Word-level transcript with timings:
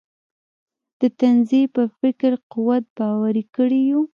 د 0.99 1.01
طرزي 1.19 1.63
پر 1.73 1.85
فکري 1.99 2.37
قوت 2.53 2.83
باوري 2.97 3.43
کړي 3.55 3.81
یو. 3.89 4.01